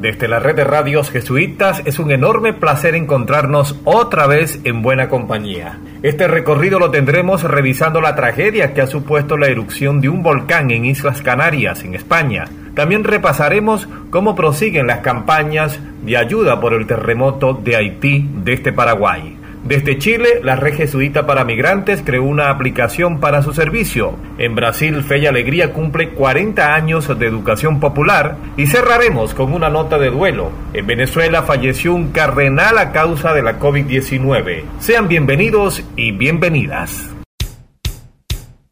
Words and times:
desde 0.00 0.28
la 0.28 0.38
red 0.38 0.56
de 0.56 0.64
radios 0.64 1.10
jesuitas 1.10 1.82
es 1.84 1.98
un 1.98 2.10
enorme 2.10 2.54
placer 2.54 2.94
encontrarnos 2.94 3.76
otra 3.84 4.26
vez 4.26 4.58
en 4.64 4.80
buena 4.80 5.08
compañía. 5.08 5.78
Este 6.02 6.26
recorrido 6.26 6.78
lo 6.78 6.90
tendremos 6.90 7.42
revisando 7.42 8.00
la 8.00 8.16
tragedia 8.16 8.72
que 8.72 8.80
ha 8.80 8.86
supuesto 8.86 9.36
la 9.36 9.48
erupción 9.48 10.00
de 10.00 10.08
un 10.08 10.22
volcán 10.22 10.70
en 10.70 10.86
Islas 10.86 11.20
Canarias, 11.20 11.84
en 11.84 11.94
España. 11.94 12.46
También 12.74 13.04
repasaremos 13.04 13.88
cómo 14.08 14.34
prosiguen 14.34 14.86
las 14.86 15.00
campañas 15.00 15.78
de 16.02 16.16
ayuda 16.16 16.60
por 16.60 16.72
el 16.72 16.86
terremoto 16.86 17.52
de 17.52 17.76
Haití 17.76 18.26
desde 18.36 18.52
este 18.54 18.72
Paraguay. 18.72 19.39
Desde 19.64 19.98
Chile, 19.98 20.40
la 20.42 20.56
Red 20.56 20.74
Jesuita 20.74 21.26
para 21.26 21.44
Migrantes 21.44 22.02
creó 22.02 22.24
una 22.24 22.48
aplicación 22.48 23.20
para 23.20 23.42
su 23.42 23.52
servicio. 23.52 24.14
En 24.38 24.54
Brasil, 24.54 25.02
Fe 25.04 25.18
y 25.18 25.26
Alegría 25.26 25.74
cumple 25.74 26.10
40 26.10 26.74
años 26.74 27.06
de 27.18 27.26
educación 27.26 27.78
popular 27.78 28.36
y 28.56 28.66
cerraremos 28.66 29.34
con 29.34 29.52
una 29.52 29.68
nota 29.68 29.98
de 29.98 30.10
duelo. 30.10 30.50
En 30.72 30.86
Venezuela 30.86 31.42
falleció 31.42 31.94
un 31.94 32.10
cardenal 32.10 32.78
a 32.78 32.92
causa 32.92 33.34
de 33.34 33.42
la 33.42 33.58
COVID-19. 33.58 34.64
Sean 34.78 35.08
bienvenidos 35.08 35.84
y 35.94 36.12
bienvenidas. 36.12 37.10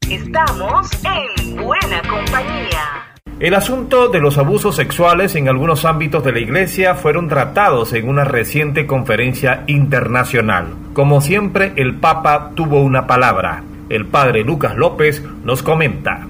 Estamos 0.09 0.91
en 1.05 1.57
buena 1.57 2.01
compañía. 2.09 2.98
El 3.41 3.55
asunto 3.55 4.09
de 4.09 4.19
los 4.19 4.37
abusos 4.37 4.75
sexuales 4.75 5.37
en 5.37 5.49
algunos 5.49 5.85
ámbitos 5.85 6.25
de 6.25 6.33
la 6.33 6.41
Iglesia 6.41 6.97
fueron 6.97 7.29
tratados 7.29 7.93
en 7.93 8.09
una 8.09 8.25
reciente 8.25 8.85
conferencia 8.85 9.63
internacional. 9.69 10.75
Como 10.93 11.21
siempre, 11.21 11.73
el 11.77 12.01
Papa 12.01 12.51
tuvo 12.57 12.83
una 12.83 13.07
palabra. 13.07 13.63
El 13.91 14.07
padre 14.07 14.43
Lucas 14.43 14.77
López 14.77 15.23
nos 15.45 15.63
comenta. 15.63 16.29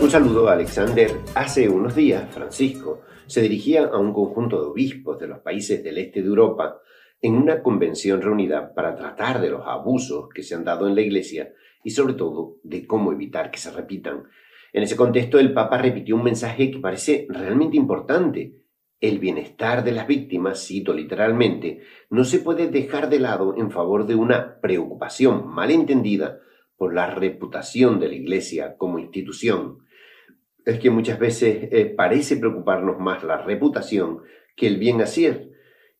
Un 0.00 0.08
saludo 0.08 0.48
a 0.48 0.52
Alexander. 0.52 1.10
Hace 1.34 1.68
unos 1.68 1.96
días, 1.96 2.32
Francisco 2.32 3.00
se 3.26 3.40
dirigía 3.40 3.86
a 3.86 3.98
un 3.98 4.12
conjunto 4.12 4.60
de 4.60 4.68
obispos 4.68 5.18
de 5.18 5.26
los 5.26 5.40
países 5.40 5.82
del 5.82 5.98
este 5.98 6.22
de 6.22 6.28
Europa 6.28 6.78
en 7.20 7.34
una 7.34 7.60
convención 7.60 8.22
reunida 8.22 8.72
para 8.72 8.94
tratar 8.94 9.40
de 9.40 9.50
los 9.50 9.66
abusos 9.66 10.28
que 10.32 10.44
se 10.44 10.54
han 10.54 10.62
dado 10.62 10.86
en 10.86 10.94
la 10.94 11.00
Iglesia 11.00 11.52
y 11.82 11.90
sobre 11.90 12.14
todo 12.14 12.58
de 12.62 12.86
cómo 12.86 13.10
evitar 13.10 13.50
que 13.50 13.58
se 13.58 13.72
repitan 13.72 14.22
en 14.76 14.82
ese 14.82 14.94
contexto, 14.94 15.38
el 15.38 15.54
Papa 15.54 15.78
repitió 15.78 16.16
un 16.16 16.22
mensaje 16.22 16.70
que 16.70 16.80
parece 16.80 17.26
realmente 17.30 17.78
importante. 17.78 18.60
El 19.00 19.18
bienestar 19.18 19.82
de 19.82 19.92
las 19.92 20.06
víctimas, 20.06 20.66
cito 20.66 20.92
literalmente, 20.92 21.80
no 22.10 22.24
se 22.24 22.40
puede 22.40 22.68
dejar 22.68 23.08
de 23.08 23.18
lado 23.18 23.54
en 23.56 23.70
favor 23.70 24.04
de 24.04 24.16
una 24.16 24.60
preocupación 24.60 25.48
malentendida 25.48 26.40
por 26.76 26.92
la 26.92 27.06
reputación 27.06 27.98
de 28.00 28.08
la 28.08 28.16
Iglesia 28.16 28.76
como 28.76 28.98
institución. 28.98 29.78
Es 30.66 30.78
que 30.78 30.90
muchas 30.90 31.18
veces 31.18 31.70
eh, 31.72 31.86
parece 31.86 32.36
preocuparnos 32.36 32.98
más 32.98 33.24
la 33.24 33.38
reputación 33.38 34.24
que 34.56 34.66
el 34.66 34.76
bien 34.76 35.00
hacer. 35.00 35.52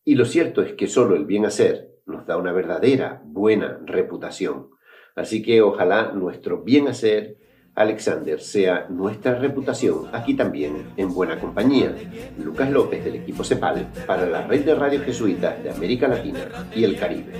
Y 0.04 0.16
lo 0.16 0.26
cierto 0.26 0.60
es 0.60 0.74
que 0.74 0.86
solo 0.86 1.16
el 1.16 1.24
bien 1.24 1.46
hacer 1.46 1.92
nos 2.04 2.26
da 2.26 2.36
una 2.36 2.52
verdadera 2.52 3.22
buena 3.24 3.80
reputación. 3.86 4.68
Así 5.14 5.42
que 5.42 5.62
ojalá 5.62 6.12
nuestro 6.12 6.62
bien 6.62 6.88
hacer 6.88 7.38
Alexander 7.76 8.40
sea 8.40 8.86
nuestra 8.88 9.38
reputación 9.38 10.06
aquí 10.12 10.34
también 10.34 10.88
en 10.96 11.12
buena 11.12 11.38
compañía. 11.38 11.94
Lucas 12.42 12.70
López 12.70 13.04
del 13.04 13.16
equipo 13.16 13.44
CEPAL 13.44 13.86
para 14.06 14.26
la 14.26 14.46
red 14.46 14.64
de 14.64 14.74
radio 14.74 15.00
jesuitas 15.04 15.62
de 15.62 15.70
América 15.70 16.08
Latina 16.08 16.40
y 16.74 16.84
el 16.84 16.98
Caribe. 16.98 17.32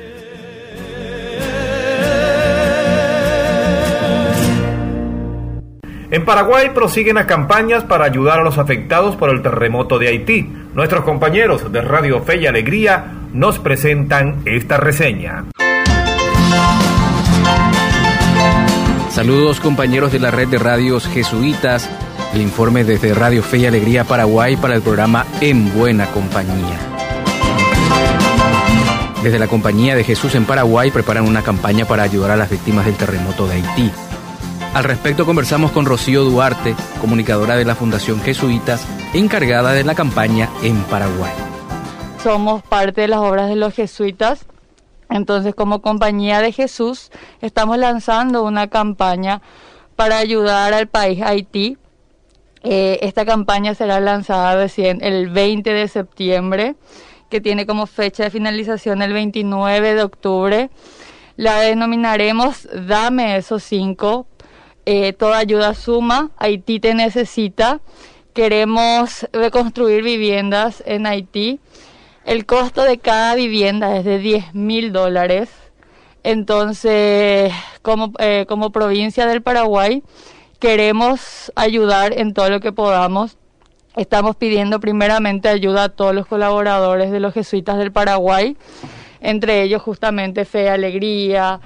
En 6.08 6.25
Paraguay 6.25 6.70
prosiguen 6.72 7.16
las 7.16 7.26
campañas 7.26 7.82
para 7.84 8.04
ayudar 8.04 8.38
a 8.38 8.44
los 8.44 8.58
afectados 8.58 9.16
por 9.16 9.30
el 9.30 9.42
terremoto 9.42 9.98
de 9.98 10.08
Haití. 10.08 10.42
Nuestros 10.75 11.02
compañeros 11.04 11.72
de 11.72 11.80
Radio 11.80 12.20
Fe 12.20 12.36
y 12.36 12.46
Alegría 12.46 13.06
nos 13.32 13.58
presentan 13.58 14.42
esta 14.44 14.76
reseña. 14.76 15.46
Saludos 19.16 19.60
compañeros 19.60 20.12
de 20.12 20.19
la 20.19 20.31
red 20.31 20.47
de 20.47 20.59
radios 20.59 21.06
jesuitas, 21.06 21.88
el 22.34 22.43
informe 22.43 22.84
desde 22.84 23.15
Radio 23.15 23.43
Fe 23.43 23.56
y 23.56 23.65
Alegría 23.65 24.04
Paraguay 24.04 24.56
para 24.56 24.75
el 24.75 24.82
programa 24.82 25.25
En 25.41 25.72
Buena 25.72 26.04
Compañía. 26.12 26.78
Desde 29.22 29.38
la 29.38 29.49
Compañía 29.49 29.97
de 29.97 30.05
Jesús 30.05 30.34
en 30.34 30.44
Paraguay 30.44 30.91
preparan 30.91 31.26
una 31.26 31.41
campaña 31.41 31.87
para 31.87 32.03
ayudar 32.03 32.32
a 32.32 32.37
las 32.37 32.50
víctimas 32.50 32.84
del 32.84 32.97
terremoto 32.97 33.49
de 33.49 33.55
Haití. 33.55 33.91
Al 34.75 34.84
respecto 34.84 35.25
conversamos 35.25 35.72
con 35.72 35.87
Rocío 35.87 36.22
Duarte, 36.22 36.75
comunicadora 37.00 37.56
de 37.56 37.65
la 37.65 37.75
Fundación 37.75 38.21
Jesuitas, 38.21 38.87
encargada 39.15 39.72
de 39.72 39.84
la 39.84 39.94
campaña 39.94 40.50
en 40.62 40.76
Paraguay. 40.82 41.32
Somos 42.22 42.62
parte 42.62 43.00
de 43.00 43.09
las 43.09 43.21
obras 43.21 43.49
de 43.49 43.56
los 43.56 43.72
jesuitas 43.72 44.44
entonces, 45.11 45.55
como 45.55 45.83
compañía 45.83 46.41
de 46.41 46.53
Jesús, 46.53 47.11
estamos 47.41 47.78
lanzando 47.78 48.43
una 48.43 48.69
campaña 48.69 49.41
para 49.94 50.19
ayudar 50.19 50.75
al 50.75 50.89
país 50.89 51.22
Haití. 51.22 51.78
Eh, 52.62 52.99
esta 53.03 53.25
campaña 53.25 53.75
será 53.75 54.00
lanzada 54.00 54.56
recién 54.56 54.99
el 55.03 55.28
20 55.28 55.72
de 55.72 55.89
septiembre, 55.89 56.75
que 57.31 57.41
tiene 57.41 57.67
como 57.67 57.87
fecha 57.87 58.25
de 58.25 58.31
finalización 58.31 59.03
el 59.03 59.12
29 59.12 59.94
de 59.94 60.03
octubre. 60.03 60.71
La 61.37 61.61
denominaremos 61.61 62.69
Dame 62.73 63.37
esos 63.37 63.62
cinco. 63.62 64.27
Eh, 64.84 65.12
toda 65.12 65.38
ayuda 65.38 65.75
suma. 65.75 66.31
Haití 66.38 66.81
te 66.81 66.94
necesita. 66.94 67.81
Queremos 68.33 69.27
reconstruir 69.33 70.03
viviendas 70.03 70.83
en 70.87 71.06
Haití 71.06 71.61
el 72.26 72.44
costo 72.44 72.82
de 72.82 72.98
cada 72.98 73.37
vivienda 73.37 73.97
es 73.97 74.04
de 74.04 74.19
10 74.19 74.53
mil 74.53 74.92
dólares. 74.92 75.48
Entonces, 76.25 77.53
como, 77.82 78.12
eh, 78.19 78.47
como 78.48 78.70
provincia 78.70 79.26
del 79.26 79.42
Paraguay, 79.42 80.03
queremos 80.59 81.53
ayudar 81.54 82.19
en 82.19 82.34
todo 82.34 82.50
lo 82.50 82.59
que 82.59 82.72
podamos. 82.72 83.38
Estamos 83.94 84.34
pidiendo 84.34 84.81
primeramente 84.81 85.48
ayuda 85.48 85.84
a 85.84 85.88
todos 85.88 86.16
los 86.16 86.26
colaboradores 86.26 87.12
de 87.12 87.20
los 87.20 87.32
jesuitas 87.32 87.78
del 87.78 87.92
Paraguay, 87.92 88.56
entre 89.20 89.62
ellos 89.62 89.81
justamente 89.81 90.44
Fe, 90.44 90.69
Alegría, 90.69 91.60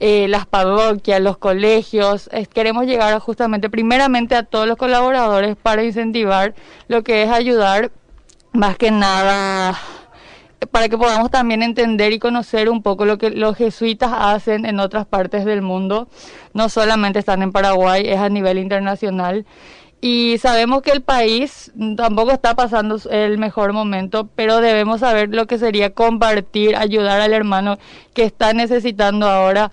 eh, 0.00 0.28
las 0.28 0.46
parroquias, 0.46 1.20
los 1.20 1.36
colegios. 1.36 2.30
queremos 2.54 2.86
llegar 2.86 3.18
justamente 3.18 3.68
primeramente 3.68 4.34
a 4.34 4.44
todos 4.44 4.66
los 4.66 4.78
colaboradores 4.78 5.56
para 5.56 5.84
incentivar 5.84 6.54
lo 6.88 7.02
que 7.02 7.22
es 7.22 7.30
ayudar 7.30 7.92
más 8.52 8.78
que 8.78 8.90
nada 8.90 9.78
para 10.70 10.88
que 10.88 10.98
podamos 10.98 11.30
también 11.30 11.62
entender 11.62 12.12
y 12.12 12.18
conocer 12.18 12.68
un 12.68 12.82
poco 12.82 13.04
lo 13.04 13.18
que 13.18 13.30
los 13.30 13.56
jesuitas 13.56 14.10
hacen 14.12 14.64
en 14.66 14.80
otras 14.80 15.06
partes 15.06 15.44
del 15.44 15.62
mundo. 15.62 16.08
No 16.54 16.68
solamente 16.68 17.18
están 17.18 17.42
en 17.42 17.52
Paraguay, 17.52 18.04
es 18.06 18.18
a 18.18 18.28
nivel 18.28 18.58
internacional. 18.58 19.46
Y 20.00 20.36
sabemos 20.38 20.82
que 20.82 20.92
el 20.92 21.02
país 21.02 21.72
tampoco 21.96 22.30
está 22.30 22.54
pasando 22.54 22.98
el 23.10 23.38
mejor 23.38 23.72
momento, 23.72 24.28
pero 24.34 24.60
debemos 24.60 25.00
saber 25.00 25.30
lo 25.34 25.46
que 25.46 25.58
sería 25.58 25.90
compartir, 25.94 26.76
ayudar 26.76 27.20
al 27.20 27.32
hermano 27.32 27.78
que 28.14 28.24
está 28.24 28.52
necesitando 28.52 29.26
ahora. 29.26 29.70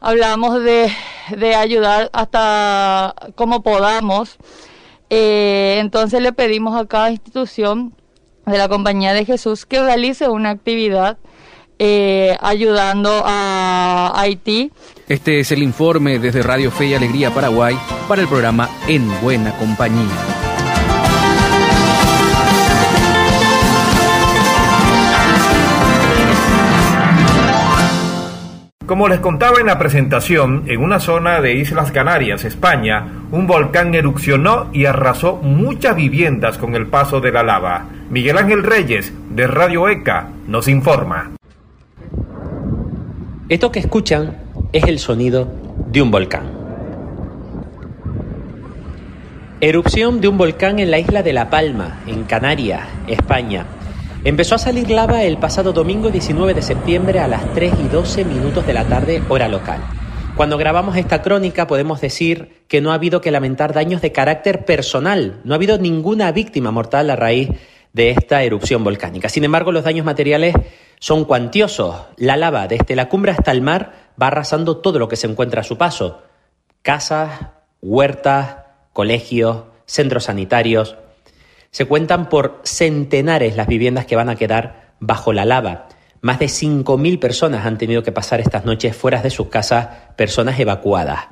Hablamos 0.00 0.62
de, 0.62 0.90
de 1.36 1.54
ayudar 1.54 2.10
hasta 2.12 3.14
como 3.34 3.62
podamos. 3.62 4.38
Eh, 5.10 5.78
entonces 5.80 6.20
le 6.22 6.32
pedimos 6.32 6.80
a 6.80 6.86
cada 6.86 7.10
institución 7.10 7.94
de 8.46 8.58
la 8.58 8.68
Compañía 8.68 9.12
de 9.12 9.24
Jesús 9.24 9.66
que 9.66 9.82
realice 9.82 10.28
una 10.28 10.50
actividad 10.50 11.18
eh, 11.78 12.36
ayudando 12.40 13.22
a 13.24 14.12
Haití. 14.14 14.72
Este 15.08 15.40
es 15.40 15.52
el 15.52 15.62
informe 15.62 16.18
desde 16.18 16.42
Radio 16.42 16.70
Fe 16.70 16.86
y 16.86 16.94
Alegría 16.94 17.32
Paraguay 17.32 17.76
para 18.08 18.22
el 18.22 18.28
programa 18.28 18.70
En 18.88 19.08
Buena 19.20 19.52
Compañía. 19.58 20.36
Como 28.86 29.08
les 29.08 29.18
contaba 29.18 29.58
en 29.58 29.66
la 29.66 29.80
presentación, 29.80 30.62
en 30.68 30.80
una 30.80 31.00
zona 31.00 31.40
de 31.40 31.54
Islas 31.54 31.90
Canarias, 31.90 32.44
España, 32.44 33.24
un 33.32 33.48
volcán 33.48 33.92
erupcionó 33.96 34.70
y 34.72 34.86
arrasó 34.86 35.38
muchas 35.38 35.96
viviendas 35.96 36.56
con 36.56 36.76
el 36.76 36.86
paso 36.86 37.20
de 37.20 37.32
la 37.32 37.42
lava. 37.42 37.95
Miguel 38.08 38.38
Ángel 38.38 38.62
Reyes, 38.62 39.12
de 39.30 39.48
Radio 39.48 39.88
ECA, 39.88 40.28
nos 40.46 40.68
informa. 40.68 41.32
Esto 43.48 43.72
que 43.72 43.80
escuchan 43.80 44.36
es 44.72 44.84
el 44.84 45.00
sonido 45.00 45.48
de 45.90 46.02
un 46.02 46.12
volcán. 46.12 46.52
Erupción 49.60 50.20
de 50.20 50.28
un 50.28 50.38
volcán 50.38 50.78
en 50.78 50.92
la 50.92 51.00
isla 51.00 51.24
de 51.24 51.32
La 51.32 51.50
Palma, 51.50 52.00
en 52.06 52.22
Canarias, 52.22 52.86
España. 53.08 53.66
Empezó 54.22 54.54
a 54.54 54.58
salir 54.58 54.88
lava 54.88 55.24
el 55.24 55.38
pasado 55.38 55.72
domingo 55.72 56.10
19 56.10 56.54
de 56.54 56.62
septiembre 56.62 57.18
a 57.18 57.26
las 57.26 57.52
3 57.54 57.72
y 57.84 57.88
12 57.88 58.24
minutos 58.24 58.64
de 58.68 58.72
la 58.72 58.84
tarde, 58.84 59.20
hora 59.28 59.48
local. 59.48 59.80
Cuando 60.36 60.58
grabamos 60.58 60.96
esta 60.96 61.22
crónica 61.22 61.66
podemos 61.66 62.00
decir 62.00 62.62
que 62.68 62.80
no 62.80 62.92
ha 62.92 62.94
habido 62.94 63.20
que 63.20 63.32
lamentar 63.32 63.72
daños 63.72 64.00
de 64.00 64.12
carácter 64.12 64.64
personal, 64.64 65.40
no 65.42 65.54
ha 65.54 65.56
habido 65.56 65.78
ninguna 65.78 66.30
víctima 66.30 66.70
mortal 66.70 67.10
a 67.10 67.16
raíz 67.16 67.48
de 67.96 68.10
esta 68.10 68.42
erupción 68.42 68.84
volcánica. 68.84 69.30
Sin 69.30 69.42
embargo, 69.42 69.72
los 69.72 69.82
daños 69.82 70.04
materiales 70.04 70.54
son 71.00 71.24
cuantiosos. 71.24 71.96
La 72.18 72.36
lava 72.36 72.68
desde 72.68 72.94
la 72.94 73.08
cumbre 73.08 73.32
hasta 73.32 73.50
el 73.52 73.62
mar 73.62 74.12
va 74.20 74.26
arrasando 74.26 74.76
todo 74.76 74.98
lo 74.98 75.08
que 75.08 75.16
se 75.16 75.26
encuentra 75.26 75.62
a 75.62 75.64
su 75.64 75.78
paso. 75.78 76.22
Casas, 76.82 77.40
huertas, 77.80 78.56
colegios, 78.92 79.64
centros 79.86 80.24
sanitarios, 80.24 80.96
se 81.70 81.86
cuentan 81.86 82.28
por 82.28 82.60
centenares 82.64 83.56
las 83.56 83.66
viviendas 83.66 84.04
que 84.04 84.16
van 84.16 84.28
a 84.28 84.36
quedar 84.36 84.92
bajo 85.00 85.32
la 85.32 85.46
lava. 85.46 85.88
Más 86.20 86.38
de 86.38 86.46
5.000 86.46 87.18
personas 87.18 87.64
han 87.64 87.78
tenido 87.78 88.02
que 88.02 88.12
pasar 88.12 88.40
estas 88.40 88.66
noches 88.66 88.94
fuera 88.94 89.22
de 89.22 89.30
sus 89.30 89.48
casas, 89.48 89.88
personas 90.16 90.60
evacuadas. 90.60 91.28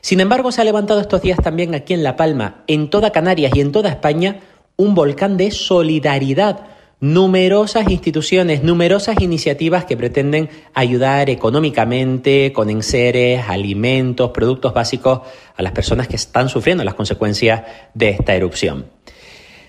Sin 0.00 0.18
embargo, 0.18 0.50
se 0.50 0.62
ha 0.62 0.64
levantado 0.64 1.00
estos 1.00 1.22
días 1.22 1.38
también 1.40 1.76
aquí 1.76 1.94
en 1.94 2.02
La 2.02 2.16
Palma, 2.16 2.64
en 2.66 2.90
toda 2.90 3.12
Canarias 3.12 3.52
y 3.54 3.60
en 3.60 3.70
toda 3.70 3.88
España, 3.88 4.40
un 4.78 4.94
volcán 4.94 5.36
de 5.36 5.50
solidaridad. 5.50 6.60
Numerosas 7.00 7.90
instituciones, 7.90 8.62
numerosas 8.62 9.20
iniciativas 9.20 9.84
que 9.84 9.96
pretenden 9.96 10.48
ayudar 10.72 11.30
económicamente 11.30 12.52
con 12.52 12.70
enseres, 12.70 13.44
alimentos, 13.48 14.30
productos 14.30 14.72
básicos 14.72 15.22
a 15.56 15.62
las 15.62 15.72
personas 15.72 16.06
que 16.06 16.14
están 16.14 16.48
sufriendo 16.48 16.84
las 16.84 16.94
consecuencias 16.94 17.62
de 17.94 18.10
esta 18.10 18.36
erupción. 18.36 18.86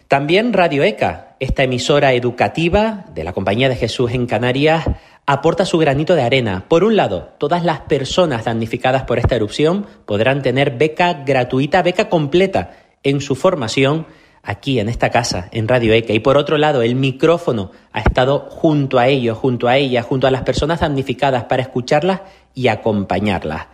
También 0.08 0.54
Radio 0.54 0.84
ECA, 0.84 1.36
esta 1.40 1.64
emisora 1.64 2.14
educativa 2.14 3.06
de 3.14 3.24
la 3.24 3.34
Compañía 3.34 3.68
de 3.68 3.76
Jesús 3.76 4.12
en 4.12 4.28
Canarias, 4.28 4.86
aporta 5.26 5.66
su 5.66 5.80
granito 5.80 6.14
de 6.14 6.22
arena. 6.22 6.66
Por 6.68 6.84
un 6.84 6.96
lado, 6.96 7.34
todas 7.40 7.64
las 7.64 7.82
personas 7.82 8.46
damnificadas 8.46 9.04
por 9.04 9.18
esta 9.18 9.36
erupción 9.36 9.88
podrán 10.06 10.44
tener 10.44 10.78
beca 10.78 11.14
gratuita, 11.26 11.82
beca 11.82 12.10
completa 12.10 12.78
en 13.02 13.22
su 13.22 13.36
formación 13.36 14.06
aquí 14.44 14.80
en 14.80 14.90
esta 14.90 15.10
casa, 15.10 15.50
en 15.52 15.68
Radio 15.68 15.94
ECA. 15.94 16.14
Y 16.14 16.20
por 16.20 16.38
otro 16.38 16.58
lado, 16.58 16.82
el 16.82 16.96
micrófono 16.96 17.72
ha 17.92 18.00
estado 18.00 18.48
junto 18.50 19.00
a 19.00 19.08
ellos, 19.08 19.38
junto 19.38 19.68
a 19.68 19.78
ellas, 19.78 20.06
junto 20.06 20.28
a 20.28 20.32
las 20.32 20.44
personas 20.44 20.80
damnificadas 20.80 21.46
para 21.46 21.62
escucharlas 21.62 22.22
y 22.54 22.68
acompañarlas. 22.68 23.68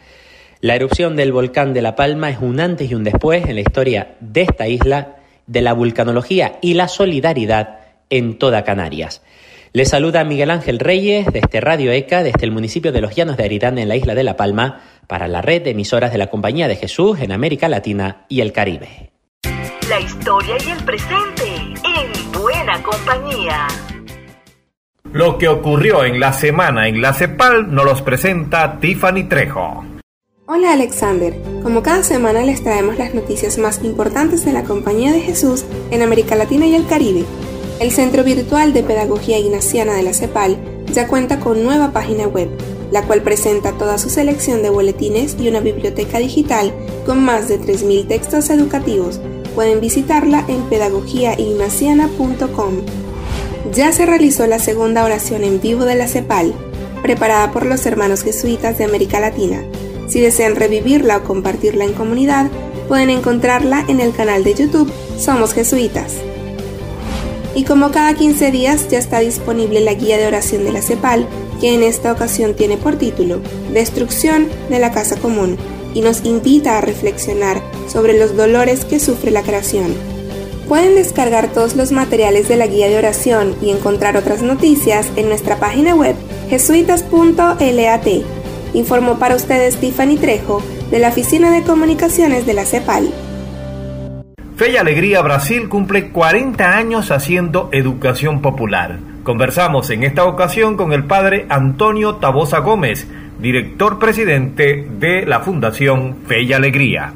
La 0.61 0.75
erupción 0.75 1.15
del 1.15 1.31
volcán 1.31 1.73
de 1.73 1.81
La 1.81 1.95
Palma 1.95 2.29
es 2.29 2.39
un 2.39 2.59
antes 2.59 2.89
y 2.89 2.95
un 2.95 3.03
después 3.03 3.45
en 3.45 3.55
la 3.55 3.61
historia 3.61 4.15
de 4.19 4.41
esta 4.41 4.67
isla 4.67 5.17
de 5.47 5.61
la 5.61 5.73
vulcanología 5.73 6.57
y 6.61 6.73
la 6.73 6.87
solidaridad 6.87 7.79
en 8.09 8.39
toda 8.39 8.63
Canarias. 8.63 9.21
Le 9.73 9.85
saluda 9.85 10.23
Miguel 10.23 10.51
Ángel 10.51 10.79
Reyes 10.79 11.27
desde 11.31 11.59
Radio 11.59 11.91
ECA, 11.91 12.23
desde 12.23 12.45
el 12.45 12.51
municipio 12.51 12.93
de 12.93 13.01
Los 13.01 13.13
Llanos 13.13 13.35
de 13.35 13.43
Aridane 13.43 13.81
en 13.81 13.89
la 13.89 13.97
isla 13.97 14.15
de 14.15 14.23
La 14.23 14.37
Palma, 14.37 14.81
para 15.05 15.27
la 15.27 15.41
red 15.41 15.63
de 15.63 15.71
emisoras 15.71 16.11
de 16.13 16.17
la 16.17 16.27
Compañía 16.27 16.67
de 16.69 16.77
Jesús 16.77 17.19
en 17.19 17.33
América 17.33 17.67
Latina 17.67 18.25
y 18.29 18.39
el 18.39 18.53
Caribe. 18.53 19.14
La 19.89 19.99
historia 19.99 20.55
y 20.65 20.71
el 20.71 20.83
presente 20.83 21.43
en 21.45 22.31
buena 22.31 22.81
compañía. 22.81 23.67
Lo 25.13 25.37
que 25.37 25.47
ocurrió 25.47 26.03
en 26.03 26.19
la 26.19 26.33
semana 26.33 26.87
en 26.87 27.03
la 27.03 27.13
CEPAL 27.13 27.71
nos 27.71 27.85
los 27.85 28.01
presenta 28.01 28.79
Tiffany 28.79 29.29
Trejo. 29.29 29.85
Hola 30.47 30.73
Alexander, 30.73 31.35
como 31.61 31.83
cada 31.83 32.01
semana 32.01 32.41
les 32.41 32.63
traemos 32.63 32.97
las 32.97 33.13
noticias 33.13 33.59
más 33.59 33.83
importantes 33.83 34.43
de 34.43 34.53
la 34.53 34.63
Compañía 34.63 35.11
de 35.11 35.21
Jesús 35.21 35.65
en 35.91 36.01
América 36.01 36.35
Latina 36.35 36.65
y 36.65 36.73
el 36.73 36.87
Caribe. 36.87 37.23
El 37.79 37.91
Centro 37.91 38.23
Virtual 38.23 38.73
de 38.73 38.81
Pedagogía 38.81 39.37
Ignaciana 39.37 39.93
de 39.93 40.01
la 40.01 40.13
CEPAL 40.13 40.57
ya 40.91 41.07
cuenta 41.07 41.39
con 41.39 41.63
nueva 41.63 41.91
página 41.91 42.25
web, 42.25 42.49
la 42.91 43.03
cual 43.03 43.21
presenta 43.21 43.73
toda 43.73 43.99
su 43.99 44.09
selección 44.09 44.63
de 44.63 44.71
boletines 44.71 45.37
y 45.39 45.47
una 45.47 45.59
biblioteca 45.59 46.17
digital 46.17 46.73
con 47.05 47.23
más 47.23 47.47
de 47.49 47.59
3.000 47.59 48.07
textos 48.07 48.49
educativos. 48.49 49.21
Pueden 49.55 49.81
visitarla 49.81 50.45
en 50.47 50.61
pedagogiaignaciana.com. 50.63 52.73
Ya 53.73 53.91
se 53.91 54.05
realizó 54.05 54.45
la 54.45 54.59
segunda 54.59 55.03
oración 55.03 55.43
en 55.43 55.59
vivo 55.59 55.85
de 55.85 55.95
la 55.95 56.07
CEPAL, 56.07 56.53
preparada 57.01 57.51
por 57.51 57.65
los 57.65 57.83
hermanos 57.87 58.21
jesuitas 58.21 58.77
de 58.77 58.83
América 58.83 59.19
Latina 59.19 59.63
si 60.07 60.21
desean 60.21 60.55
revivirla 60.55 61.17
o 61.17 61.23
compartirla 61.23 61.83
en 61.83 61.93
comunidad, 61.93 62.49
pueden 62.87 63.09
encontrarla 63.09 63.83
en 63.87 63.99
el 63.99 64.13
canal 64.13 64.43
de 64.43 64.53
YouTube 64.53 64.91
Somos 65.17 65.53
Jesuitas. 65.53 66.13
Y 67.55 67.63
como 67.63 67.91
cada 67.91 68.13
15 68.13 68.51
días 68.51 68.89
ya 68.89 68.99
está 68.99 69.19
disponible 69.19 69.79
la 69.79 69.93
guía 69.93 70.17
de 70.17 70.27
oración 70.27 70.65
de 70.65 70.73
la 70.73 70.81
CEPAL, 70.81 71.25
que 71.59 71.73
en 71.73 71.83
esta 71.83 72.11
ocasión 72.11 72.53
tiene 72.53 72.77
por 72.77 72.97
título 72.97 73.39
Destrucción 73.73 74.47
de 74.69 74.79
la 74.79 74.91
Casa 74.91 75.15
Común, 75.15 75.57
y 75.95 76.01
nos 76.01 76.23
invita 76.23 76.77
a 76.77 76.81
reflexionar 76.81 77.59
sobre 77.87 78.19
los 78.19 78.37
dolores 78.37 78.85
que 78.85 78.99
sufre 78.99 79.31
la 79.31 79.41
creación. 79.41 79.95
Pueden 80.67 80.93
descargar 80.93 81.51
todos 81.51 81.75
los 81.75 81.91
materiales 81.91 82.47
de 82.47 82.57
la 82.57 82.67
guía 82.67 82.87
de 82.87 82.97
oración 82.97 83.55
y 83.61 83.71
encontrar 83.71 84.17
otras 84.17 84.43
noticias 84.43 85.11
en 85.15 85.29
nuestra 85.29 85.57
página 85.57 85.95
web 85.95 86.15
jesuitas.lat 86.49 88.07
informó 88.73 89.17
para 89.17 89.35
ustedes 89.35 89.77
Tiffany 89.77 90.17
Trejo 90.17 90.61
de 90.91 90.99
la 90.99 91.09
Oficina 91.09 91.49
de 91.49 91.63
Comunicaciones 91.63 92.45
de 92.45 92.53
la 92.53 92.65
CEPAL. 92.65 93.09
Fe 94.55 94.71
y 94.71 94.77
Alegría 94.77 95.21
Brasil 95.21 95.67
cumple 95.67 96.11
40 96.11 96.77
años 96.77 97.11
haciendo 97.11 97.69
educación 97.71 98.41
popular. 98.41 98.99
Conversamos 99.23 99.89
en 99.89 100.03
esta 100.03 100.25
ocasión 100.25 100.77
con 100.77 100.93
el 100.93 101.05
padre 101.05 101.45
Antonio 101.49 102.15
Tabosa 102.17 102.59
Gómez, 102.59 103.07
director 103.41 103.99
presidente 103.99 104.87
de 104.99 105.25
la 105.25 105.41
Fundación 105.41 106.17
Fe 106.27 106.43
y 106.43 106.53
Alegría. 106.53 107.13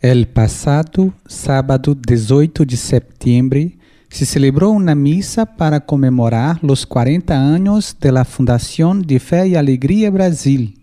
El 0.00 0.28
pasado 0.28 1.12
sábado 1.26 1.94
18 1.94 2.64
de 2.64 2.76
septiembre 2.76 3.78
se 4.08 4.26
celebró 4.26 4.70
una 4.70 4.94
misa 4.94 5.46
para 5.46 5.80
conmemorar 5.80 6.58
los 6.62 6.86
40 6.86 7.54
años 7.54 7.96
de 8.00 8.12
la 8.12 8.24
Fundación 8.24 9.02
de 9.02 9.20
Fe 9.20 9.48
y 9.48 9.54
Alegría 9.54 10.10
Brasil 10.10 10.78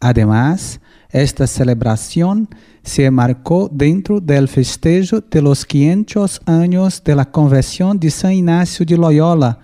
Además, 0.00 0.80
esta 1.10 1.46
celebración 1.46 2.48
se 2.82 3.10
marcó 3.10 3.68
dentro 3.72 4.20
del 4.20 4.46
festejo 4.46 5.20
de 5.20 5.40
los 5.40 5.64
500 5.64 6.42
años 6.46 7.02
de 7.02 7.16
la 7.16 7.24
conversión 7.24 7.98
de 7.98 8.10
San 8.10 8.32
Ignacio 8.32 8.84
de 8.84 8.96
Loyola 8.96 9.58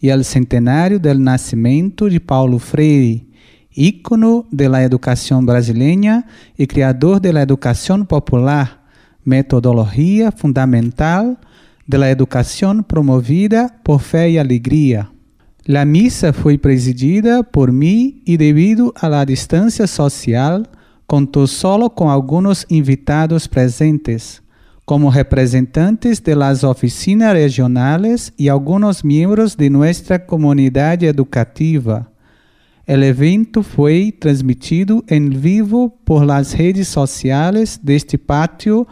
y 0.00 0.08
el 0.08 0.24
centenario 0.24 0.98
del 0.98 1.22
nacimiento 1.22 2.06
de 2.06 2.20
Paulo 2.20 2.58
Freire, 2.58 3.24
ícono 3.76 4.46
de 4.50 4.68
la 4.68 4.82
educación 4.82 5.46
brasileña 5.46 6.26
y 6.56 6.66
creador 6.66 7.20
de 7.20 7.32
la 7.32 7.42
educación 7.42 8.06
popular, 8.06 8.80
metodología 9.22 10.32
fundamental 10.32 11.38
de 11.86 11.98
la 11.98 12.10
educación 12.10 12.82
promovida 12.82 13.80
por 13.84 14.00
fe 14.00 14.30
y 14.30 14.38
alegría. 14.38 15.12
La 15.66 15.84
missa 15.84 16.32
foi 16.32 16.56
presidida 16.56 17.42
por 17.42 17.72
mim 17.72 18.22
e, 18.24 18.36
devido 18.36 18.94
à 18.94 19.08
la 19.08 19.24
distância 19.24 19.86
social, 19.86 20.64
contou 21.08 21.46
solo 21.46 21.90
com 21.90 22.08
alguns 22.08 22.64
invitados 22.70 23.48
presentes, 23.48 24.40
como 24.84 25.08
representantes 25.08 26.20
de 26.20 26.36
las 26.36 26.62
oficinas 26.62 27.32
regionais 27.32 28.32
e 28.38 28.48
alguns 28.48 29.02
membros 29.02 29.56
de 29.56 29.68
nossa 29.68 30.20
comunidade 30.20 31.04
educativa. 31.06 32.06
O 32.88 32.92
evento 32.92 33.64
foi 33.64 34.12
transmitido 34.12 35.02
em 35.10 35.28
vivo 35.28 35.90
por 36.04 36.24
las 36.24 36.52
redes 36.52 36.86
sociais 36.86 37.80
deste 37.82 38.16
pátio 38.16 38.86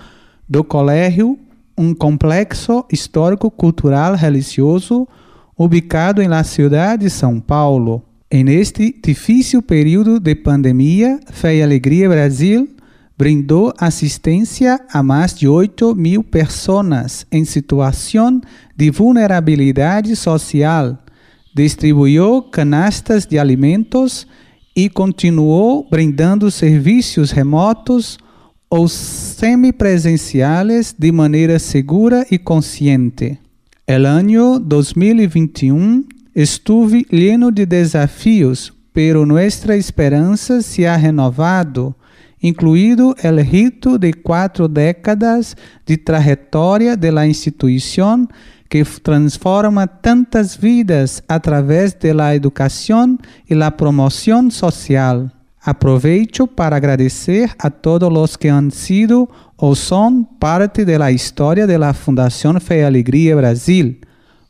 do 0.49 0.65
colégio, 0.65 1.39
um 1.79 1.95
complexo 1.95 2.85
histórico-cultural 2.91 4.17
religioso 4.17 5.07
ubicado 5.57 6.21
em 6.21 6.27
la 6.27 6.43
ciudad 6.43 6.99
de 6.99 7.09
São 7.09 7.41
Paulo. 7.41 8.03
En 8.29 8.49
este 8.49 8.93
difícil 9.01 9.63
período 9.63 10.19
de 10.19 10.35
pandemia, 10.35 11.21
Fé 11.31 11.55
e 11.55 11.63
Alegria 11.63 12.09
Brasil 12.09 12.69
brindou 13.17 13.73
assistência 13.79 14.81
a 14.93 15.05
mais 15.05 15.35
de 15.35 15.47
8 15.47 15.95
mil 15.95 16.25
pessoas 16.25 17.25
em 17.31 17.45
situação 17.45 18.41
de 18.77 18.91
vulnerabilidade 18.91 20.17
social, 20.17 20.99
distribuiu 21.55 22.43
canastas 22.43 23.25
de 23.27 23.39
alimentos 23.39 24.27
e 24.75 24.91
continuou 24.91 25.87
brindando 25.89 26.51
serviços 26.51 27.31
remotos 27.31 28.19
ou 28.69 28.89
semipresenciales 28.89 30.93
de 30.99 31.13
maneira 31.13 31.61
segura 31.61 32.27
e 32.29 32.39
consciente. 32.39 33.39
El 33.87 34.07
ano 34.07 34.59
2021 34.59 36.05
estuve 36.35 37.07
lleno 37.09 37.53
de 37.53 37.67
desafios, 37.67 38.75
pero 38.93 39.25
nuestra 39.25 39.77
esperança 39.77 40.61
se 40.61 40.89
ha 40.89 40.97
renovado, 40.97 41.95
incluído 42.43 43.15
el 43.23 43.39
rito 43.47 43.97
de 43.97 44.13
quatro 44.13 44.67
décadas 44.67 45.57
de 45.87 45.97
trajetória 45.97 46.97
de 46.97 47.13
la 47.13 47.29
instituição 47.29 48.27
que 48.75 48.83
transforma 48.83 49.87
tantas 49.87 50.57
vidas 50.57 51.23
através 51.29 51.95
de 51.95 52.13
la 52.13 52.35
e 52.35 53.55
la 53.55 53.71
promoção 53.71 54.51
social. 54.51 55.31
Aproveito 55.63 56.49
para 56.49 56.75
agradecer 56.75 57.53
a 57.57 57.71
todos 57.71 58.11
os 58.13 58.37
que 58.37 58.49
han 58.49 58.71
sido 58.71 59.29
ou 59.57 59.77
são 59.77 60.25
parte 60.25 60.85
da 60.85 61.13
história 61.13 61.69
da 61.69 61.95
Fundação 61.95 62.59
Fé 62.59 62.81
e 62.81 62.85
Alegria 62.85 63.37
Brasil. 63.37 63.97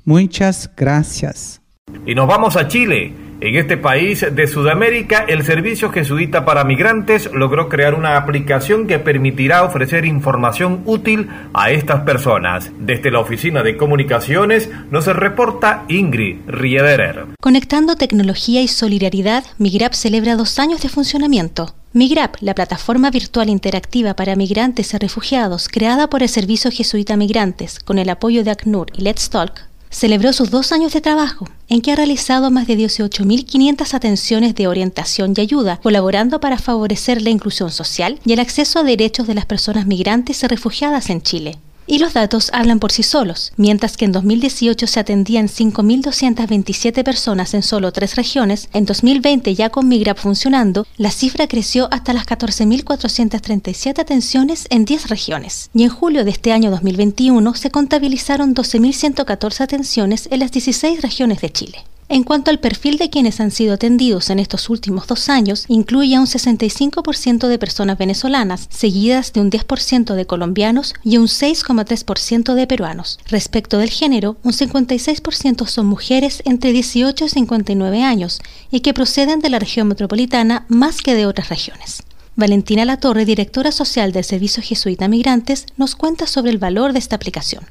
Muitas 0.06 0.70
gracias. 0.74 1.60
Y 2.06 2.14
nos 2.14 2.26
vamos 2.26 2.56
a 2.56 2.66
Chile. 2.66 3.23
En 3.44 3.56
este 3.56 3.76
país 3.76 4.24
de 4.32 4.46
Sudamérica, 4.46 5.26
el 5.28 5.44
Servicio 5.44 5.90
Jesuita 5.90 6.46
para 6.46 6.64
Migrantes 6.64 7.28
logró 7.30 7.68
crear 7.68 7.92
una 7.92 8.16
aplicación 8.16 8.86
que 8.86 8.98
permitirá 8.98 9.64
ofrecer 9.64 10.06
información 10.06 10.80
útil 10.86 11.28
a 11.52 11.70
estas 11.70 12.04
personas. 12.04 12.70
Desde 12.78 13.10
la 13.10 13.20
Oficina 13.20 13.62
de 13.62 13.76
Comunicaciones 13.76 14.70
nos 14.90 15.04
reporta 15.08 15.84
Ingrid 15.88 16.38
Riederer. 16.46 17.26
Conectando 17.38 17.96
tecnología 17.96 18.62
y 18.62 18.68
solidaridad, 18.68 19.44
Migrap 19.58 19.92
celebra 19.92 20.36
dos 20.36 20.58
años 20.58 20.80
de 20.80 20.88
funcionamiento. 20.88 21.74
Migrap, 21.92 22.36
la 22.40 22.54
plataforma 22.54 23.10
virtual 23.10 23.50
interactiva 23.50 24.14
para 24.14 24.36
migrantes 24.36 24.94
y 24.94 24.96
refugiados 24.96 25.68
creada 25.68 26.08
por 26.08 26.22
el 26.22 26.30
Servicio 26.30 26.70
Jesuita 26.70 27.18
Migrantes 27.18 27.78
con 27.78 27.98
el 27.98 28.08
apoyo 28.08 28.42
de 28.42 28.52
ACNUR 28.52 28.86
y 28.96 29.02
Let's 29.02 29.28
Talk, 29.28 29.60
celebró 29.94 30.32
sus 30.32 30.50
dos 30.50 30.72
años 30.72 30.92
de 30.92 31.00
trabajo, 31.00 31.48
en 31.68 31.80
que 31.80 31.92
ha 31.92 31.96
realizado 31.96 32.50
más 32.50 32.66
de 32.66 32.76
18.500 32.76 33.94
atenciones 33.94 34.54
de 34.56 34.66
orientación 34.66 35.34
y 35.36 35.40
ayuda, 35.40 35.78
colaborando 35.82 36.40
para 36.40 36.58
favorecer 36.58 37.22
la 37.22 37.30
inclusión 37.30 37.70
social 37.70 38.18
y 38.24 38.32
el 38.32 38.40
acceso 38.40 38.80
a 38.80 38.82
derechos 38.82 39.28
de 39.28 39.34
las 39.34 39.46
personas 39.46 39.86
migrantes 39.86 40.42
y 40.42 40.46
refugiadas 40.48 41.10
en 41.10 41.22
Chile. 41.22 41.58
Y 41.86 41.98
los 41.98 42.14
datos 42.14 42.50
hablan 42.52 42.80
por 42.80 42.92
sí 42.92 43.02
solos. 43.02 43.52
Mientras 43.56 43.96
que 43.96 44.06
en 44.06 44.12
2018 44.12 44.86
se 44.86 45.00
atendían 45.00 45.48
5.227 45.48 47.04
personas 47.04 47.52
en 47.52 47.62
solo 47.62 47.92
tres 47.92 48.16
regiones, 48.16 48.68
en 48.72 48.86
2020 48.86 49.54
ya 49.54 49.68
con 49.68 49.88
Migrap 49.88 50.18
funcionando, 50.18 50.86
la 50.96 51.10
cifra 51.10 51.46
creció 51.46 51.88
hasta 51.90 52.12
las 52.12 52.26
14.437 52.26 53.98
atenciones 53.98 54.66
en 54.70 54.84
10 54.84 55.08
regiones. 55.08 55.70
Y 55.74 55.82
en 55.82 55.90
julio 55.90 56.24
de 56.24 56.30
este 56.30 56.52
año 56.52 56.70
2021 56.70 57.54
se 57.54 57.70
contabilizaron 57.70 58.54
12.114 58.54 59.60
atenciones 59.60 60.28
en 60.30 60.40
las 60.40 60.52
16 60.52 61.02
regiones 61.02 61.40
de 61.40 61.50
Chile. 61.50 61.84
En 62.11 62.23
cuanto 62.23 62.50
al 62.50 62.61
perfil 62.61 62.99
de 62.99 63.08
quienes 63.08 63.40
han 63.40 63.50
sido 63.50 63.75
atendidos 63.75 64.28
en 64.28 64.38
estos 64.38 64.68
últimos 64.68 65.06
dos 65.06 65.30
años, 65.30 65.64
incluye 65.68 66.14
a 66.14 66.20
un 66.20 66.26
65% 66.26 67.49
de 67.49 67.58
personas 67.58 67.96
venezolanas, 67.96 68.68
seguidas 68.70 69.32
de 69.32 69.40
un 69.40 69.50
10% 69.50 70.14
de 70.14 70.26
colombianos 70.26 70.92
y 71.02 71.16
un 71.16 71.28
6,3% 71.28 72.54
de 72.54 72.66
peruanos. 72.66 73.18
Respecto 73.28 73.78
del 73.78 73.88
género, 73.88 74.37
un 74.42 74.52
56% 74.52 75.66
son 75.66 75.87
mujeres 75.87 76.42
entre 76.44 76.73
18 76.73 77.25
y 77.25 77.28
59 77.30 78.02
años 78.02 78.40
y 78.70 78.80
que 78.80 78.92
proceden 78.92 79.40
de 79.40 79.49
la 79.49 79.58
región 79.58 79.88
metropolitana 79.88 80.66
más 80.68 81.00
que 81.00 81.14
de 81.14 81.25
otras 81.25 81.49
regiones. 81.49 82.02
Valentina 82.37 82.84
Latorre, 82.84 83.25
directora 83.25 83.73
social 83.73 84.12
del 84.12 84.25
Servicio 84.25 84.62
Jesuita 84.62 85.08
Migrantes, 85.08 85.66
nos 85.78 85.94
cuenta 85.94 86.26
sobre 86.26 86.50
el 86.50 86.58
valor 86.58 86.92
de 86.92 86.99
esta 86.99 87.16
aplicación. 87.16 87.64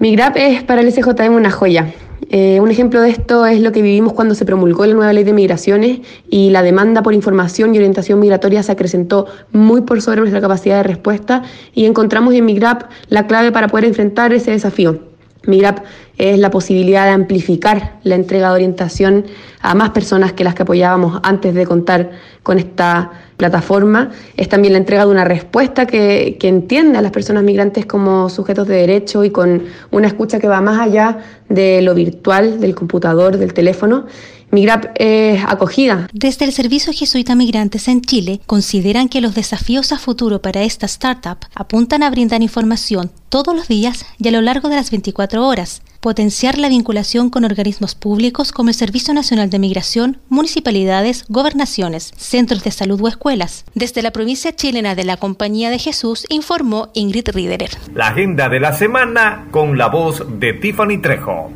Migrap 0.00 0.34
es 0.38 0.62
para 0.62 0.80
el 0.80 0.90
SJM 0.90 1.34
una 1.34 1.50
joya. 1.50 1.92
Eh, 2.30 2.58
un 2.58 2.70
ejemplo 2.70 3.02
de 3.02 3.10
esto 3.10 3.44
es 3.44 3.60
lo 3.60 3.70
que 3.70 3.82
vivimos 3.82 4.14
cuando 4.14 4.34
se 4.34 4.46
promulgó 4.46 4.86
la 4.86 4.94
nueva 4.94 5.12
ley 5.12 5.24
de 5.24 5.34
migraciones 5.34 6.00
y 6.30 6.48
la 6.48 6.62
demanda 6.62 7.02
por 7.02 7.12
información 7.12 7.74
y 7.74 7.78
orientación 7.78 8.18
migratoria 8.18 8.62
se 8.62 8.72
acrecentó 8.72 9.26
muy 9.52 9.82
por 9.82 10.00
sobre 10.00 10.20
nuestra 10.20 10.40
capacidad 10.40 10.78
de 10.78 10.84
respuesta 10.84 11.42
y 11.74 11.84
encontramos 11.84 12.32
en 12.32 12.46
Migrap 12.46 12.84
la 13.10 13.26
clave 13.26 13.52
para 13.52 13.68
poder 13.68 13.84
enfrentar 13.84 14.32
ese 14.32 14.52
desafío. 14.52 15.00
Migrap 15.46 15.80
es 16.20 16.38
la 16.38 16.50
posibilidad 16.50 17.06
de 17.06 17.12
amplificar 17.12 17.98
la 18.02 18.14
entrega 18.14 18.48
de 18.48 18.54
orientación 18.54 19.24
a 19.60 19.74
más 19.74 19.90
personas 19.90 20.32
que 20.32 20.44
las 20.44 20.54
que 20.54 20.62
apoyábamos 20.62 21.20
antes 21.22 21.54
de 21.54 21.66
contar 21.66 22.10
con 22.42 22.58
esta 22.58 23.10
plataforma. 23.36 24.10
Es 24.36 24.48
también 24.48 24.72
la 24.72 24.78
entrega 24.78 25.06
de 25.06 25.10
una 25.10 25.24
respuesta 25.24 25.86
que, 25.86 26.38
entiende 26.42 26.98
a 26.98 27.02
las 27.02 27.10
personas 27.10 27.42
migrantes 27.42 27.86
como 27.86 28.28
sujetos 28.28 28.68
de 28.68 28.76
derecho 28.76 29.24
y 29.24 29.30
con 29.30 29.64
una 29.90 30.08
escucha 30.08 30.38
que 30.38 30.48
va 30.48 30.60
más 30.60 30.80
allá 30.80 31.18
de 31.48 31.80
lo 31.80 31.94
virtual, 31.94 32.60
del 32.60 32.74
computador, 32.74 33.38
del 33.38 33.54
teléfono. 33.54 34.06
Migrap 34.50 34.86
es 34.96 35.42
acogida. 35.46 36.08
Desde 36.12 36.44
el 36.44 36.52
Servicio 36.52 36.92
Jesuita 36.92 37.36
Migrantes 37.36 37.86
en 37.86 38.02
Chile 38.02 38.40
consideran 38.46 39.08
que 39.08 39.20
los 39.20 39.34
desafíos 39.34 39.92
a 39.92 39.98
futuro 39.98 40.42
para 40.42 40.62
esta 40.64 40.86
startup 40.86 41.38
apuntan 41.54 42.02
a 42.02 42.10
brindar 42.10 42.42
información 42.42 43.12
todos 43.28 43.54
los 43.54 43.68
días 43.68 44.04
y 44.18 44.26
a 44.26 44.32
lo 44.32 44.40
largo 44.42 44.68
de 44.68 44.74
las 44.74 44.90
24 44.90 45.46
horas, 45.46 45.82
potenciar 46.00 46.58
la 46.58 46.68
vinculación 46.68 47.30
con 47.30 47.44
organismos 47.44 47.94
públicos 47.94 48.52
como 48.52 48.70
el 48.70 48.74
Servicio 48.74 49.14
Nacional 49.14 49.50
de 49.50 49.58
Migración, 49.58 50.18
municipalidades, 50.28 51.24
gobernaciones, 51.28 52.12
centros 52.16 52.64
de 52.64 52.70
salud 52.70 53.00
o 53.02 53.08
escuelas. 53.08 53.64
Desde 53.74 54.02
la 54.02 54.10
provincia 54.10 54.54
chilena 54.56 54.94
de 54.94 55.04
la 55.04 55.18
Compañía 55.18 55.70
de 55.70 55.78
Jesús 55.78 56.26
informó 56.30 56.88
Ingrid 56.94 57.28
Riederer. 57.28 57.70
La 57.94 58.08
agenda 58.08 58.48
de 58.48 58.60
la 58.60 58.72
semana 58.72 59.46
con 59.50 59.76
la 59.76 59.88
voz 59.88 60.24
de 60.38 60.54
Tiffany 60.54 61.00
Trejo. 61.00 61.52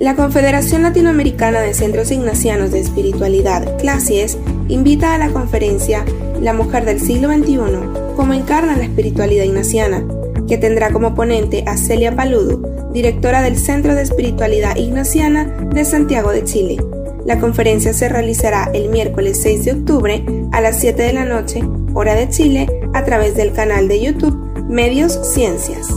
La 0.00 0.16
Confederación 0.16 0.82
Latinoamericana 0.82 1.60
de 1.60 1.72
Centros 1.72 2.10
Ignacianos 2.10 2.72
de 2.72 2.80
Espiritualidad, 2.80 3.78
CLASIES, 3.78 4.38
invita 4.68 5.14
a 5.14 5.18
la 5.18 5.30
conferencia 5.30 6.04
La 6.40 6.52
Mujer 6.52 6.84
del 6.84 7.00
Siglo 7.00 7.32
XXI, 7.32 8.14
cómo 8.16 8.32
encarna 8.32 8.76
la 8.76 8.82
espiritualidad 8.82 9.44
ignaciana, 9.44 10.04
que 10.48 10.58
tendrá 10.58 10.90
como 10.90 11.14
ponente 11.14 11.64
a 11.66 11.76
Celia 11.76 12.14
Paludo, 12.14 12.90
directora 12.92 13.42
del 13.42 13.56
Centro 13.56 13.94
de 13.94 14.02
Espiritualidad 14.02 14.76
Ignaciana 14.76 15.44
de 15.44 15.84
Santiago 15.84 16.30
de 16.30 16.44
Chile. 16.44 16.76
La 17.24 17.40
conferencia 17.40 17.92
se 17.92 18.08
realizará 18.08 18.70
el 18.74 18.90
miércoles 18.90 19.40
6 19.42 19.64
de 19.64 19.72
octubre 19.72 20.24
a 20.52 20.60
las 20.60 20.80
7 20.80 21.02
de 21.02 21.12
la 21.12 21.24
noche, 21.24 21.62
hora 21.94 22.14
de 22.14 22.28
Chile, 22.28 22.68
a 22.92 23.04
través 23.04 23.34
del 23.36 23.52
canal 23.52 23.88
de 23.88 24.02
YouTube 24.02 24.36
Medios 24.68 25.12
Ciencias. 25.32 25.88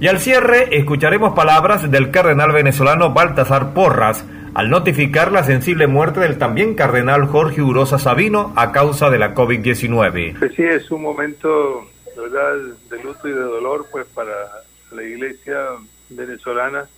Y 0.00 0.08
al 0.08 0.18
cierre 0.18 0.76
escucharemos 0.76 1.34
palabras 1.34 1.88
del 1.88 2.10
cardenal 2.10 2.50
venezolano 2.50 3.12
Baltasar 3.14 3.72
Porras 3.72 4.24
al 4.54 4.68
notificar 4.68 5.32
la 5.32 5.44
sensible 5.44 5.86
muerte 5.86 6.20
del 6.20 6.38
también 6.38 6.74
cardenal 6.74 7.26
Jorge 7.26 7.62
Urosa 7.62 7.98
Sabino 7.98 8.52
a 8.56 8.72
causa 8.72 9.10
de 9.10 9.18
la 9.18 9.34
COVID-19. 9.34 10.38
Pues 10.38 10.52
sí, 10.56 10.62
es 10.62 10.90
un 10.90 11.02
momento 11.02 11.86
¿verdad? 12.16 12.56
de 12.90 13.02
luto 13.02 13.28
y 13.28 13.32
de 13.32 13.40
dolor 13.40 13.86
pues 13.90 14.06
para 14.06 14.62
la 14.90 15.02
iglesia 15.02 15.68
venezolana 16.08 16.88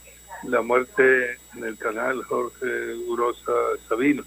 la 0.44 0.62
muerte 0.62 1.38
del 1.54 1.78
cardenal 1.78 2.22
Jorge 2.24 2.94
Urosa 3.08 3.52
Sabino. 3.88 4.24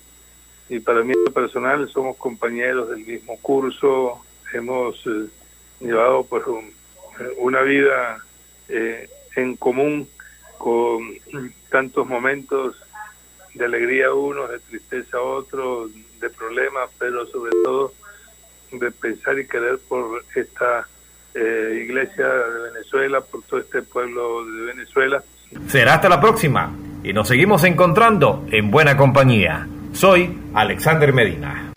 Y 0.69 0.79
para 0.79 1.03
mí 1.03 1.13
personal 1.33 1.87
somos 1.89 2.17
compañeros 2.17 2.89
del 2.89 3.05
mismo 3.05 3.37
curso, 3.39 4.21
hemos 4.53 4.95
eh, 5.05 5.27
llevado 5.79 6.23
pues 6.23 6.43
una 7.37 7.61
vida 7.61 8.23
eh, 8.67 9.09
en 9.35 9.55
común 9.55 10.09
con 10.57 11.01
tantos 11.69 12.07
momentos 12.07 12.75
de 13.53 13.65
alegría 13.65 14.13
unos, 14.13 14.49
de 14.49 14.59
tristeza 14.59 15.21
otros, 15.21 15.91
de 16.19 16.29
problemas, 16.29 16.89
pero 16.97 17.25
sobre 17.27 17.51
todo 17.63 17.93
de 18.71 18.91
pensar 18.91 19.37
y 19.39 19.47
querer 19.47 19.79
por 19.87 20.23
esta 20.35 20.87
eh, 21.33 21.81
iglesia 21.83 22.27
de 22.27 22.71
Venezuela, 22.71 23.21
por 23.21 23.43
todo 23.43 23.59
este 23.59 23.81
pueblo 23.81 24.45
de 24.45 24.65
Venezuela. 24.67 25.23
Será 25.67 25.95
hasta 25.95 26.09
la 26.09 26.19
próxima 26.19 26.75
y 27.03 27.13
nos 27.13 27.27
seguimos 27.27 27.63
encontrando 27.63 28.45
en 28.51 28.71
buena 28.71 28.97
compañía. 28.97 29.67
Soy 29.93 30.37
Alexander 30.53 31.13
Medina. 31.13 31.71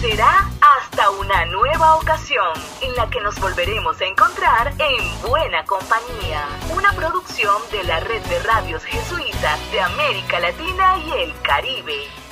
Será 0.00 0.50
hasta 0.60 1.10
una 1.10 1.46
nueva 1.46 1.96
ocasión 1.96 2.52
en 2.82 2.94
la 2.94 3.08
que 3.08 3.20
nos 3.20 3.40
volveremos 3.40 4.00
a 4.00 4.04
encontrar 4.04 4.72
en 4.78 5.28
Buena 5.28 5.64
Compañía, 5.64 6.46
una 6.76 6.92
producción 6.92 7.54
de 7.72 7.82
la 7.84 8.00
red 8.00 8.22
de 8.22 8.38
radios 8.40 8.84
jesuitas 8.84 9.72
de 9.72 9.80
América 9.80 10.38
Latina 10.38 10.98
y 10.98 11.22
el 11.22 11.34
Caribe. 11.42 12.25